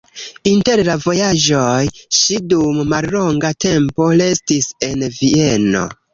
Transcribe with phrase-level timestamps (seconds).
[0.51, 1.81] Inter la vojaĝoj
[2.21, 5.87] ŝi dum mallonga tempo restis en Vieno.